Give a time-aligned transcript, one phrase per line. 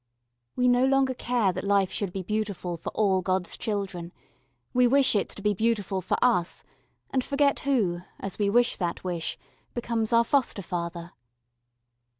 [0.55, 4.11] We no longer care that life should be beautiful for all God's children
[4.73, 6.63] we wish it to be beautiful for us
[7.11, 9.37] and forget who, as we wish that wish,
[9.75, 11.11] becomes our foster father.